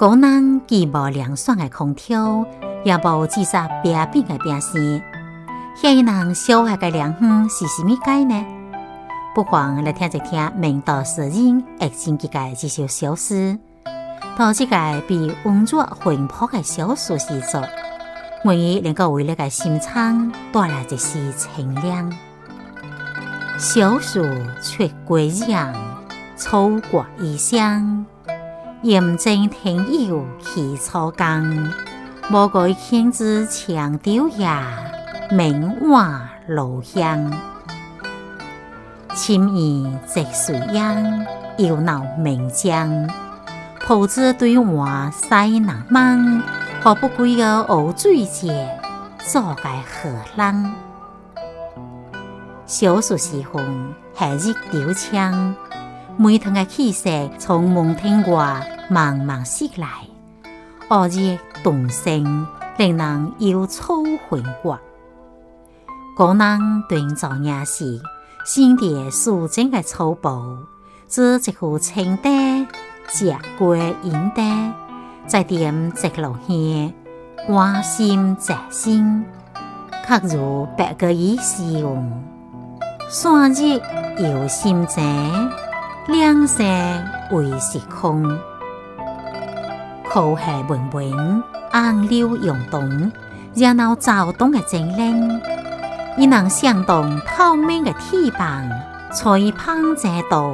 [0.00, 2.46] 高人既无凉爽的空调，
[2.84, 4.80] 也无制造冰冰的冰箱，
[5.76, 8.46] 遐人小孩的凉风是甚物解呢？
[9.34, 13.58] 不妨来听一听明道诗人爱情几个这首小诗，
[14.38, 14.74] 到这个
[15.06, 17.62] 被温热魂魄的小说时作，
[18.44, 22.10] 愿意能够为你个心肠带来一丝清凉。
[23.58, 24.26] 小树
[24.62, 25.74] 却归阳，
[26.36, 28.06] 草挂异乡，
[28.82, 29.76] 严正天
[30.06, 31.70] 佑起草纲，
[32.30, 34.72] 莫改天子强丢呀，
[35.30, 37.30] 名瓦炉香。
[39.14, 41.26] 青衣直水央，
[41.58, 43.06] 又闹名江。
[43.80, 46.42] 铺子对岸西南望，
[46.82, 48.66] 何不归个湖水节，
[49.18, 50.74] 做个荷兰？
[52.64, 55.54] 小暑时分，夏日凋枪，
[56.22, 59.88] 每团的气息从蒙天外慢慢袭来，
[60.90, 64.78] 恶热动声，令人忧愁魂挂。
[66.18, 67.98] 个人对造夜时。
[68.44, 70.28] 新地素净的草布，
[71.08, 72.66] 织一副青带，
[73.08, 74.74] 结归银带，
[75.26, 76.92] 再点直落线，
[77.46, 79.24] 关心在心，
[80.06, 81.96] 恰如白鸽衣裳。
[83.08, 83.80] 山日
[84.18, 85.00] 有心者，
[86.10, 86.64] 两色
[87.30, 88.36] 为时空。
[90.08, 93.12] 口海文文，暗流涌动，
[93.54, 95.40] 热闹躁动的精灵。
[96.16, 98.68] 伊能相动透明的铁棒，
[99.14, 100.52] 吹捧在道，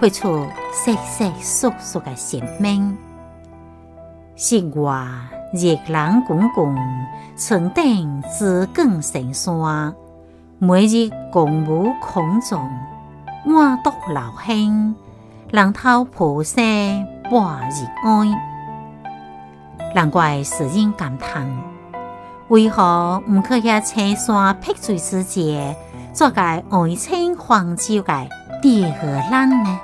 [0.00, 2.98] 绘出瑟瑟缩缩的生命。
[4.34, 5.06] 室外
[5.52, 6.74] 热浪滚滚，
[7.36, 9.94] 村顶紫光成山。
[10.58, 12.68] 每日公务空中，
[13.48, 14.92] 我独老兄，
[15.52, 16.60] 人头菩萨
[17.30, 18.34] 半日安。
[19.94, 21.48] 难怪世人感叹。
[22.48, 25.76] 为何唔去遐青山碧水之间，
[26.12, 26.64] 做个爱
[26.98, 28.28] 情黄酒的
[28.60, 29.78] 第二浪呢？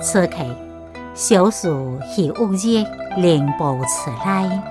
[0.00, 0.36] 此刻，
[1.12, 2.82] 小树是乌叶
[3.18, 4.62] 连布出来，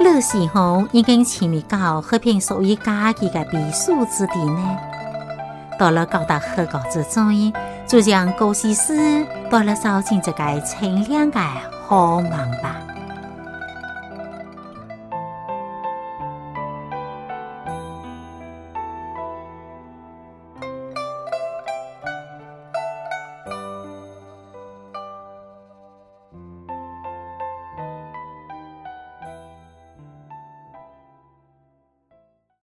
[0.00, 4.78] 那时候已经亲密到和平属于家己的避暑之地呢。
[5.78, 7.52] 到了高大河谷之中，
[7.86, 11.40] 就让高西斯到了走进一个清凉的
[11.86, 12.30] 好梦
[12.62, 12.75] 吧。